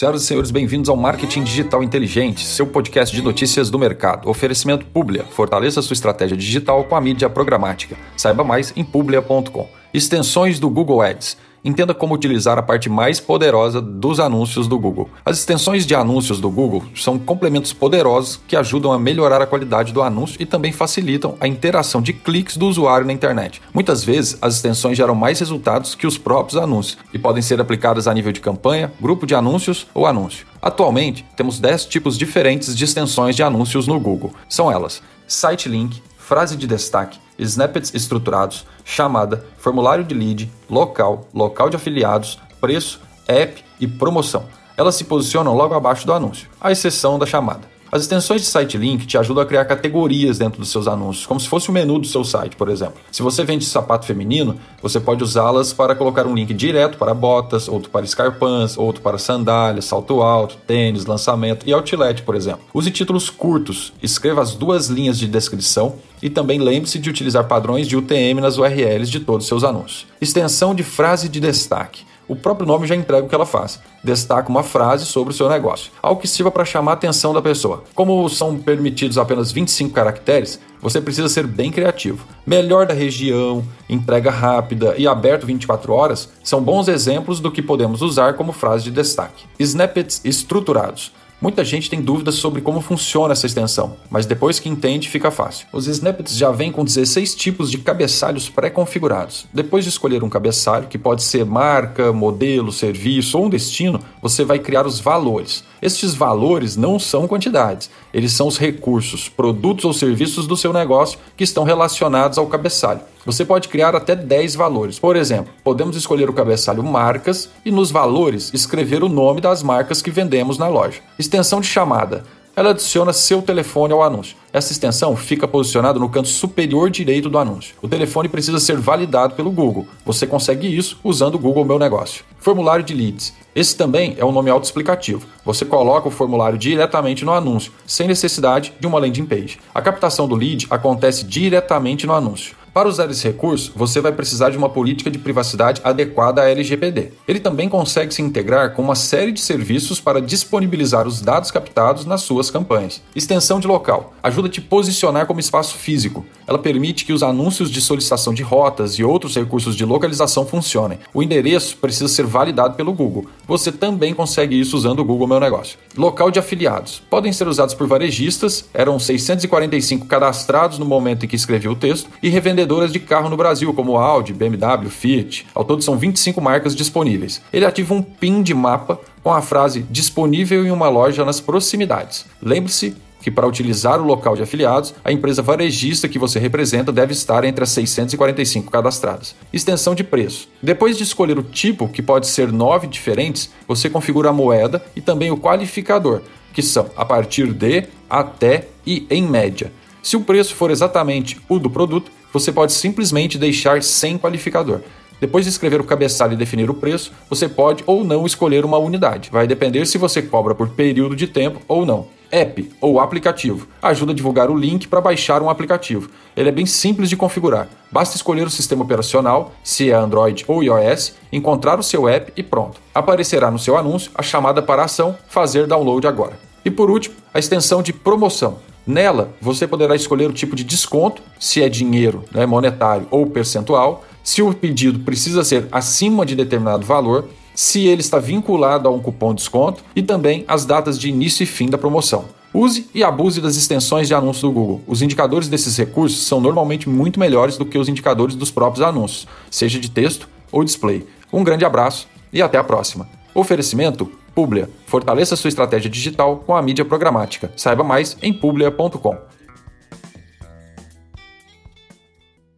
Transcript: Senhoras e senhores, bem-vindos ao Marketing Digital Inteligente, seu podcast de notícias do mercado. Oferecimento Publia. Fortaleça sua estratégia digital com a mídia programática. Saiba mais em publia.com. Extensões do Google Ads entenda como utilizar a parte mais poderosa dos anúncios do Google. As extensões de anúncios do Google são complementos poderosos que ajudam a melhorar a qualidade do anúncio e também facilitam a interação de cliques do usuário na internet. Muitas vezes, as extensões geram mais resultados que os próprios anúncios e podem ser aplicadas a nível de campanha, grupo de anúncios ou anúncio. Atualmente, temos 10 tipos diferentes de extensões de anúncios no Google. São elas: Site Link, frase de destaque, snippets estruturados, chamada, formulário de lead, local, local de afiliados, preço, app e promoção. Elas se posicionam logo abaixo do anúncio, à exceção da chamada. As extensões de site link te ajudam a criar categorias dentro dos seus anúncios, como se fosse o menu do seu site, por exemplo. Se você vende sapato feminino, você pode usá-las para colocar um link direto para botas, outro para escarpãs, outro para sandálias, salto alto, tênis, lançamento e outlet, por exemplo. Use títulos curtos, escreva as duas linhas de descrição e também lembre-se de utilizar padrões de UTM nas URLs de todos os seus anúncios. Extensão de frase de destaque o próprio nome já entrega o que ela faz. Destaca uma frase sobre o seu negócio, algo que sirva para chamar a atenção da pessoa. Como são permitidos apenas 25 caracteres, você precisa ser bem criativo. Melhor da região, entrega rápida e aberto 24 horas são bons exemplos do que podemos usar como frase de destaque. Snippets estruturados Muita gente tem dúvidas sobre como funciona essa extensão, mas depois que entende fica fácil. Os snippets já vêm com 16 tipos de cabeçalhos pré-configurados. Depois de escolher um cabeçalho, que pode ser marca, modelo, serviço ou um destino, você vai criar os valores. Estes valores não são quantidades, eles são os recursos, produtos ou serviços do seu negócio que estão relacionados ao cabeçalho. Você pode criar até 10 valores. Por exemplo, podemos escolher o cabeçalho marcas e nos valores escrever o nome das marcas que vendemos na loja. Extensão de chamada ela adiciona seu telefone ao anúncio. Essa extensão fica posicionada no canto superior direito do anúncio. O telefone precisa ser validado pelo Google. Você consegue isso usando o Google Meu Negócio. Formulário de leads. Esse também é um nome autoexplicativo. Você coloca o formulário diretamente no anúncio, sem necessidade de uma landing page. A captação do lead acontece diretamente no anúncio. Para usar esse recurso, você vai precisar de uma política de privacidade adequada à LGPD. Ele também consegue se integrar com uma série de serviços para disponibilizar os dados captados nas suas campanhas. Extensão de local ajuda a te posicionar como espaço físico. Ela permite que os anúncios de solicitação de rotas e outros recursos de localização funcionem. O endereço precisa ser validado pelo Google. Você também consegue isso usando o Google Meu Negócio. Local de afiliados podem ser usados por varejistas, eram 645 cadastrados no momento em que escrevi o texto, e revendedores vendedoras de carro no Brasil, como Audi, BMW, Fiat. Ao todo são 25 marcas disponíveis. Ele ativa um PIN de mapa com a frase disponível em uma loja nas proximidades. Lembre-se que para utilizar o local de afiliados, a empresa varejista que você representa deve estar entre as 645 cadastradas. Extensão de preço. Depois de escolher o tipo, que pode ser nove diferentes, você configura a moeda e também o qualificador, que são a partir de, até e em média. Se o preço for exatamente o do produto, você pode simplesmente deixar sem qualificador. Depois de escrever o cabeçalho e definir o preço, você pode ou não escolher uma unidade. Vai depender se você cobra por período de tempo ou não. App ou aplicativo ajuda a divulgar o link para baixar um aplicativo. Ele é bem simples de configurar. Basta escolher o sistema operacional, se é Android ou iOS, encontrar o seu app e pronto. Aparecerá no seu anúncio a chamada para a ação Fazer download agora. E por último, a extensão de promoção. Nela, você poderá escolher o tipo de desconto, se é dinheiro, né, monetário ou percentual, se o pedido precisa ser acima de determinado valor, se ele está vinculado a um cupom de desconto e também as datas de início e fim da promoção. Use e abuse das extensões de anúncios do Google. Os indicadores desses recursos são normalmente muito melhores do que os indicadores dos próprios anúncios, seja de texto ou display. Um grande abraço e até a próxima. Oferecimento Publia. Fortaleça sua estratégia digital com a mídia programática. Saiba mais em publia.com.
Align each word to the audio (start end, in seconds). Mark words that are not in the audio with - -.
Senhoras 0.00 0.22
e 0.22 0.26
senhores, 0.26 0.50
bem-vindos 0.50 0.88
ao 0.88 0.96
Marketing 0.96 1.42
Digital 1.44 1.82
Inteligente, 1.82 2.46
seu 2.46 2.66
podcast 2.66 3.14
de 3.14 3.20
notícias 3.20 3.68
do 3.68 3.78
mercado. 3.78 4.30
Oferecimento 4.30 4.86
Publia. 4.86 5.24
Fortaleça 5.24 5.82
sua 5.82 5.92
estratégia 5.92 6.38
digital 6.38 6.84
com 6.84 6.96
a 6.96 7.00
mídia 7.02 7.28
programática. 7.28 7.98
Saiba 8.16 8.42
mais 8.42 8.72
em 8.74 8.82
publia.com. 8.82 9.68
Extensões 9.92 10.58
do 10.58 10.70
Google 10.70 11.02
Ads 11.02 11.36
entenda 11.64 11.94
como 11.94 12.14
utilizar 12.14 12.58
a 12.58 12.62
parte 12.62 12.88
mais 12.88 13.20
poderosa 13.20 13.80
dos 13.80 14.20
anúncios 14.20 14.66
do 14.66 14.78
Google. 14.78 15.10
As 15.24 15.38
extensões 15.38 15.86
de 15.86 15.94
anúncios 15.94 16.40
do 16.40 16.50
Google 16.50 16.84
são 16.94 17.18
complementos 17.18 17.72
poderosos 17.72 18.40
que 18.46 18.56
ajudam 18.56 18.92
a 18.92 18.98
melhorar 18.98 19.42
a 19.42 19.46
qualidade 19.46 19.92
do 19.92 20.02
anúncio 20.02 20.40
e 20.40 20.46
também 20.46 20.72
facilitam 20.72 21.36
a 21.40 21.46
interação 21.46 22.00
de 22.00 22.12
cliques 22.12 22.56
do 22.56 22.66
usuário 22.66 23.06
na 23.06 23.12
internet. 23.12 23.60
Muitas 23.72 24.04
vezes, 24.04 24.38
as 24.40 24.56
extensões 24.56 24.96
geram 24.96 25.14
mais 25.14 25.38
resultados 25.38 25.94
que 25.94 26.06
os 26.06 26.18
próprios 26.18 26.60
anúncios 26.60 26.98
e 27.12 27.18
podem 27.18 27.42
ser 27.42 27.60
aplicadas 27.60 28.06
a 28.06 28.14
nível 28.14 28.32
de 28.32 28.40
campanha, 28.40 28.92
grupo 29.00 29.26
de 29.26 29.34
anúncios 29.34 29.86
ou 29.94 30.06
anúncio. 30.06 30.46
Atualmente, 30.62 31.24
temos 31.36 31.58
10 31.58 31.86
tipos 31.86 32.18
diferentes 32.18 32.76
de 32.76 32.84
extensões 32.84 33.34
de 33.34 33.42
anúncios 33.42 33.86
no 33.86 33.98
Google. 33.98 34.32
São 34.48 34.70
elas: 34.70 35.02
Site 35.26 35.68
Link, 35.68 36.02
frase 36.18 36.56
de 36.56 36.66
destaque, 36.66 37.18
snippets 37.38 37.94
estruturados, 37.94 38.66
chamada, 38.90 39.44
formulário 39.58 40.04
de 40.04 40.14
lead, 40.14 40.50
local, 40.68 41.28
local 41.32 41.70
de 41.70 41.76
afiliados, 41.76 42.38
preço, 42.60 43.00
app 43.26 43.64
e 43.78 43.86
promoção. 43.86 44.44
Elas 44.76 44.96
se 44.96 45.04
posicionam 45.04 45.54
logo 45.54 45.74
abaixo 45.74 46.06
do 46.06 46.12
anúncio, 46.12 46.48
à 46.60 46.72
exceção 46.72 47.18
da 47.18 47.26
chamada. 47.26 47.68
As 47.92 48.02
extensões 48.02 48.42
de 48.42 48.46
site 48.46 48.78
link 48.78 49.04
te 49.04 49.18
ajudam 49.18 49.42
a 49.42 49.46
criar 49.46 49.64
categorias 49.64 50.38
dentro 50.38 50.60
dos 50.60 50.68
seus 50.68 50.86
anúncios, 50.86 51.26
como 51.26 51.40
se 51.40 51.48
fosse 51.48 51.70
o 51.70 51.72
menu 51.72 51.98
do 51.98 52.06
seu 52.06 52.22
site, 52.22 52.54
por 52.54 52.68
exemplo. 52.68 53.00
Se 53.10 53.20
você 53.20 53.42
vende 53.42 53.64
sapato 53.64 54.06
feminino, 54.06 54.56
você 54.80 55.00
pode 55.00 55.24
usá-las 55.24 55.72
para 55.72 55.96
colocar 55.96 56.24
um 56.24 56.34
link 56.34 56.54
direto 56.54 56.96
para 56.96 57.12
botas, 57.12 57.66
outro 57.68 57.90
para 57.90 58.04
escarpãs, 58.04 58.78
outro 58.78 59.02
para 59.02 59.18
sandálias, 59.18 59.86
salto 59.86 60.22
alto, 60.22 60.56
tênis, 60.68 61.04
lançamento 61.04 61.66
e 61.68 61.72
outlet, 61.72 62.22
por 62.22 62.36
exemplo. 62.36 62.60
Use 62.72 62.92
títulos 62.92 63.28
curtos, 63.28 63.92
escreva 64.00 64.40
as 64.40 64.54
duas 64.54 64.86
linhas 64.86 65.18
de 65.18 65.26
descrição 65.26 65.96
e 66.22 66.30
também 66.30 66.60
lembre-se 66.60 67.00
de 67.00 67.10
utilizar 67.10 67.48
padrões 67.48 67.88
de 67.88 67.96
UTM 67.96 68.40
nas 68.40 68.56
URLs 68.56 69.10
de 69.10 69.18
todos 69.18 69.46
os 69.46 69.48
seus 69.48 69.64
anúncios. 69.64 70.06
Extensão 70.20 70.76
de 70.76 70.84
frase 70.84 71.28
de 71.28 71.40
destaque 71.40 72.04
o 72.30 72.36
próprio 72.36 72.64
nome 72.64 72.86
já 72.86 72.94
entrega 72.94 73.26
o 73.26 73.28
que 73.28 73.34
ela 73.34 73.44
faz. 73.44 73.80
Destaca 74.04 74.48
uma 74.48 74.62
frase 74.62 75.04
sobre 75.04 75.34
o 75.34 75.36
seu 75.36 75.48
negócio, 75.48 75.90
algo 76.00 76.20
que 76.20 76.28
sirva 76.28 76.48
para 76.48 76.64
chamar 76.64 76.92
a 76.92 76.94
atenção 76.94 77.34
da 77.34 77.42
pessoa. 77.42 77.82
Como 77.92 78.28
são 78.28 78.56
permitidos 78.56 79.18
apenas 79.18 79.50
25 79.50 79.92
caracteres, 79.92 80.60
você 80.80 81.00
precisa 81.00 81.28
ser 81.28 81.44
bem 81.44 81.72
criativo. 81.72 82.24
Melhor 82.46 82.86
da 82.86 82.94
região, 82.94 83.64
entrega 83.88 84.30
rápida 84.30 84.94
e 84.96 85.08
aberto 85.08 85.44
24 85.44 85.92
horas 85.92 86.30
são 86.44 86.62
bons 86.62 86.86
exemplos 86.86 87.40
do 87.40 87.50
que 87.50 87.60
podemos 87.60 88.00
usar 88.00 88.34
como 88.34 88.52
frase 88.52 88.84
de 88.84 88.92
destaque. 88.92 89.46
Snippets 89.58 90.20
estruturados 90.24 91.12
Muita 91.40 91.64
gente 91.64 91.88
tem 91.88 92.02
dúvidas 92.02 92.34
sobre 92.34 92.60
como 92.60 92.82
funciona 92.82 93.32
essa 93.32 93.46
extensão, 93.46 93.96
mas 94.10 94.26
depois 94.26 94.60
que 94.60 94.68
entende 94.68 95.08
fica 95.08 95.30
fácil. 95.30 95.66
Os 95.72 95.86
snippets 95.86 96.36
já 96.36 96.50
vêm 96.50 96.70
com 96.70 96.84
16 96.84 97.34
tipos 97.34 97.70
de 97.70 97.78
cabeçalhos 97.78 98.50
pré-configurados. 98.50 99.46
Depois 99.50 99.84
de 99.84 99.88
escolher 99.88 100.22
um 100.22 100.28
cabeçalho, 100.28 100.86
que 100.86 100.98
pode 100.98 101.22
ser 101.22 101.46
marca, 101.46 102.12
modelo, 102.12 102.70
serviço 102.70 103.38
ou 103.38 103.46
um 103.46 103.48
destino, 103.48 104.00
você 104.20 104.44
vai 104.44 104.58
criar 104.58 104.86
os 104.86 105.00
valores. 105.00 105.64
Estes 105.82 106.14
valores 106.14 106.76
não 106.76 106.98
são 106.98 107.26
quantidades, 107.26 107.90
eles 108.12 108.32
são 108.32 108.46
os 108.46 108.58
recursos, 108.58 109.28
produtos 109.28 109.84
ou 109.84 109.92
serviços 109.92 110.46
do 110.46 110.56
seu 110.56 110.72
negócio 110.72 111.18
que 111.36 111.44
estão 111.44 111.64
relacionados 111.64 112.38
ao 112.38 112.46
cabeçalho. 112.46 113.00
Você 113.24 113.44
pode 113.44 113.68
criar 113.68 113.94
até 113.94 114.16
10 114.16 114.54
valores. 114.54 114.98
Por 114.98 115.14
exemplo, 115.16 115.52
podemos 115.62 115.96
escolher 115.96 116.28
o 116.28 116.32
cabeçalho 116.32 116.82
marcas 116.82 117.50
e 117.64 117.70
nos 117.70 117.90
valores 117.90 118.50
escrever 118.52 119.02
o 119.02 119.08
nome 119.08 119.40
das 119.40 119.62
marcas 119.62 120.00
que 120.00 120.10
vendemos 120.10 120.58
na 120.58 120.68
loja. 120.68 121.00
Extensão 121.18 121.60
de 121.60 121.66
chamada 121.66 122.24
ela 122.54 122.70
adiciona 122.70 123.12
seu 123.12 123.40
telefone 123.40 123.92
ao 123.92 124.02
anúncio. 124.02 124.36
Essa 124.52 124.72
extensão 124.72 125.14
fica 125.16 125.46
posicionada 125.46 125.98
no 125.98 126.08
canto 126.08 126.28
superior 126.28 126.90
direito 126.90 127.30
do 127.30 127.38
anúncio. 127.38 127.74
O 127.80 127.88
telefone 127.88 128.28
precisa 128.28 128.58
ser 128.58 128.76
validado 128.76 129.34
pelo 129.34 129.50
Google. 129.50 129.86
Você 130.04 130.26
consegue 130.26 130.66
isso 130.66 130.98
usando 131.04 131.36
o 131.36 131.38
Google 131.38 131.64
Meu 131.64 131.78
Negócio. 131.78 132.24
Formulário 132.38 132.84
de 132.84 132.92
leads. 132.92 133.32
Esse 133.54 133.76
também 133.76 134.14
é 134.18 134.24
um 134.24 134.32
nome 134.32 134.50
autoexplicativo. 134.50 135.26
Você 135.44 135.64
coloca 135.64 136.08
o 136.08 136.10
formulário 136.10 136.58
diretamente 136.58 137.24
no 137.24 137.32
anúncio, 137.32 137.72
sem 137.86 138.06
necessidade 138.06 138.72
de 138.78 138.86
uma 138.86 138.98
landing 138.98 139.26
page. 139.26 139.58
A 139.74 139.82
captação 139.82 140.28
do 140.28 140.34
lead 140.34 140.66
acontece 140.70 141.24
diretamente 141.24 142.06
no 142.06 142.14
anúncio. 142.14 142.56
Para 142.72 142.88
usar 142.88 143.10
esse 143.10 143.26
recurso, 143.26 143.72
você 143.74 144.00
vai 144.00 144.12
precisar 144.12 144.50
de 144.50 144.56
uma 144.56 144.68
política 144.68 145.10
de 145.10 145.18
privacidade 145.18 145.80
adequada 145.82 146.42
à 146.42 146.48
LGPD. 146.48 147.08
Ele 147.26 147.40
também 147.40 147.68
consegue 147.68 148.14
se 148.14 148.22
integrar 148.22 148.74
com 148.74 148.82
uma 148.82 148.94
série 148.94 149.32
de 149.32 149.40
serviços 149.40 150.00
para 150.00 150.22
disponibilizar 150.22 151.06
os 151.06 151.20
dados 151.20 151.50
captados 151.50 152.04
nas 152.04 152.22
suas 152.22 152.48
campanhas. 152.48 153.02
Extensão 153.14 153.58
de 153.58 153.66
local 153.66 154.14
ajuda 154.22 154.46
a 154.46 154.50
te 154.50 154.60
posicionar 154.60 155.26
como 155.26 155.40
espaço 155.40 155.74
físico. 155.76 156.24
Ela 156.46 156.58
permite 156.58 157.04
que 157.04 157.12
os 157.12 157.24
anúncios 157.24 157.70
de 157.70 157.80
solicitação 157.80 158.32
de 158.32 158.44
rotas 158.44 158.94
e 158.94 159.04
outros 159.04 159.34
recursos 159.34 159.74
de 159.74 159.84
localização 159.84 160.46
funcionem. 160.46 161.00
O 161.12 161.24
endereço 161.24 161.76
precisa 161.76 162.06
ser 162.06 162.24
validado 162.24 162.74
pelo 162.74 162.92
Google. 162.92 163.26
Você 163.48 163.72
também 163.72 164.14
consegue 164.14 164.58
isso 164.58 164.76
usando 164.76 165.00
o 165.00 165.04
Google 165.04 165.26
Meu 165.26 165.40
Negócio. 165.40 165.76
Local 165.96 166.30
de 166.30 166.38
afiliados 166.38 167.02
podem 167.10 167.32
ser 167.32 167.48
usados 167.48 167.74
por 167.74 167.88
varejistas, 167.88 168.68
eram 168.72 168.98
645 168.98 170.06
cadastrados 170.06 170.78
no 170.78 170.84
momento 170.84 171.24
em 171.24 171.28
que 171.28 171.36
escrevi 171.36 171.68
o 171.68 171.74
texto, 171.74 172.08
e 172.22 172.28
revendedores 172.28 172.59
vendedoras 172.60 172.92
de 172.92 173.00
carro 173.00 173.30
no 173.30 173.36
Brasil, 173.36 173.72
como 173.72 173.96
Audi, 173.96 174.34
BMW, 174.34 174.90
Fiat. 174.90 175.46
Ao 175.54 175.64
todo 175.64 175.82
são 175.82 175.96
25 175.96 176.40
marcas 176.42 176.76
disponíveis. 176.76 177.40
Ele 177.50 177.64
ativa 177.64 177.94
um 177.94 178.02
PIN 178.02 178.42
de 178.42 178.52
mapa 178.52 179.00
com 179.22 179.32
a 179.32 179.40
frase 179.40 179.86
disponível 179.90 180.66
em 180.66 180.70
uma 180.70 180.88
loja 180.88 181.24
nas 181.24 181.40
proximidades. 181.40 182.26
Lembre-se 182.42 182.94
que 183.22 183.30
para 183.30 183.46
utilizar 183.46 184.00
o 184.00 184.04
local 184.04 184.36
de 184.36 184.42
afiliados, 184.42 184.94
a 185.04 185.12
empresa 185.12 185.42
varejista 185.42 186.08
que 186.08 186.18
você 186.18 186.38
representa 186.38 186.92
deve 186.92 187.12
estar 187.12 187.44
entre 187.44 187.64
as 187.64 187.70
645 187.70 188.70
cadastradas. 188.70 189.34
Extensão 189.52 189.94
de 189.94 190.04
preço. 190.04 190.48
Depois 190.62 190.96
de 190.96 191.02
escolher 191.02 191.38
o 191.38 191.42
tipo, 191.42 191.88
que 191.88 192.02
pode 192.02 192.26
ser 192.26 192.52
nove 192.52 192.86
diferentes, 192.86 193.50
você 193.66 193.88
configura 193.88 194.30
a 194.30 194.34
moeda 194.34 194.82
e 194.94 195.00
também 195.00 195.30
o 195.30 195.36
qualificador, 195.36 196.20
que 196.52 196.62
são 196.62 196.90
a 196.96 197.04
partir 197.04 197.52
de, 197.52 197.84
até 198.08 198.68
e 198.86 199.06
em 199.10 199.22
média. 199.22 199.72
Se 200.02 200.16
o 200.16 200.22
preço 200.22 200.54
for 200.54 200.70
exatamente 200.70 201.38
o 201.48 201.58
do 201.58 201.68
produto, 201.68 202.10
você 202.32 202.52
pode 202.52 202.72
simplesmente 202.72 203.38
deixar 203.38 203.82
sem 203.82 204.18
qualificador. 204.18 204.80
Depois 205.20 205.44
de 205.44 205.50
escrever 205.50 205.80
o 205.80 205.84
cabeçalho 205.84 206.32
e 206.32 206.36
definir 206.36 206.70
o 206.70 206.74
preço, 206.74 207.12
você 207.28 207.46
pode 207.46 207.84
ou 207.86 208.02
não 208.02 208.24
escolher 208.24 208.64
uma 208.64 208.78
unidade. 208.78 209.28
Vai 209.30 209.46
depender 209.46 209.84
se 209.86 209.98
você 209.98 210.22
cobra 210.22 210.54
por 210.54 210.70
período 210.70 211.14
de 211.14 211.26
tempo 211.26 211.60
ou 211.68 211.84
não. 211.84 212.08
App 212.32 212.70
ou 212.80 213.00
aplicativo 213.00 213.66
ajuda 213.82 214.12
a 214.12 214.14
divulgar 214.14 214.50
o 214.50 214.56
link 214.56 214.86
para 214.86 215.00
baixar 215.00 215.42
um 215.42 215.50
aplicativo. 215.50 216.08
Ele 216.36 216.48
é 216.48 216.52
bem 216.52 216.64
simples 216.64 217.10
de 217.10 217.16
configurar. 217.16 217.68
Basta 217.90 218.16
escolher 218.16 218.46
o 218.46 218.50
sistema 218.50 218.84
operacional, 218.84 219.52
se 219.64 219.90
é 219.90 219.94
Android 219.94 220.44
ou 220.46 220.62
iOS, 220.62 221.16
encontrar 221.32 221.78
o 221.78 221.82
seu 221.82 222.08
app 222.08 222.32
e 222.36 222.42
pronto. 222.42 222.80
Aparecerá 222.94 223.50
no 223.50 223.58
seu 223.58 223.76
anúncio 223.76 224.12
a 224.14 224.22
chamada 224.22 224.62
para 224.62 224.82
a 224.82 224.84
ação 224.84 225.16
Fazer 225.28 225.66
download 225.66 226.06
agora. 226.06 226.38
E 226.64 226.70
por 226.70 226.88
último, 226.88 227.16
a 227.34 227.38
extensão 227.38 227.82
de 227.82 227.92
promoção. 227.92 228.69
Nela, 228.86 229.34
você 229.40 229.66
poderá 229.66 229.94
escolher 229.94 230.28
o 230.28 230.32
tipo 230.32 230.56
de 230.56 230.64
desconto, 230.64 231.22
se 231.38 231.62
é 231.62 231.68
dinheiro, 231.68 232.24
né, 232.32 232.46
monetário 232.46 233.06
ou 233.10 233.26
percentual, 233.26 234.04
se 234.22 234.42
o 234.42 234.52
pedido 234.54 235.00
precisa 235.00 235.44
ser 235.44 235.68
acima 235.70 236.24
de 236.26 236.34
determinado 236.34 236.84
valor, 236.84 237.28
se 237.54 237.86
ele 237.86 238.00
está 238.00 238.18
vinculado 238.18 238.88
a 238.88 238.90
um 238.90 239.00
cupom 239.00 239.34
de 239.34 239.42
desconto 239.42 239.82
e 239.94 240.02
também 240.02 240.44
as 240.48 240.64
datas 240.64 240.98
de 240.98 241.08
início 241.08 241.42
e 241.42 241.46
fim 241.46 241.68
da 241.68 241.78
promoção. 241.78 242.24
Use 242.52 242.88
e 242.92 243.04
abuse 243.04 243.40
das 243.40 243.56
extensões 243.56 244.08
de 244.08 244.14
anúncios 244.14 244.42
do 244.42 244.50
Google. 244.50 244.82
Os 244.86 245.02
indicadores 245.02 245.48
desses 245.48 245.76
recursos 245.76 246.26
são 246.26 246.40
normalmente 246.40 246.88
muito 246.88 247.20
melhores 247.20 247.56
do 247.56 247.64
que 247.64 247.78
os 247.78 247.88
indicadores 247.88 248.34
dos 248.34 248.50
próprios 248.50 248.84
anúncios, 248.84 249.26
seja 249.50 249.78
de 249.78 249.90
texto 249.90 250.28
ou 250.50 250.64
display. 250.64 251.06
Um 251.32 251.44
grande 251.44 251.64
abraço 251.64 252.08
e 252.32 252.42
até 252.42 252.58
a 252.58 252.64
próxima. 252.64 253.08
Oferecimento 253.32 254.10
Publia. 254.34 254.68
Fortaleça 254.86 255.36
sua 255.36 255.48
estratégia 255.48 255.90
digital 255.90 256.38
com 256.46 256.56
a 256.56 256.62
mídia 256.62 256.84
programática. 256.84 257.50
Saiba 257.56 257.84
mais 257.84 258.16
em 258.22 258.32
publia.com. 258.32 259.16